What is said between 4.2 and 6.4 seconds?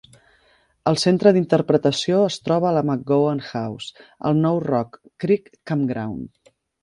al nou Rock Creek Campground.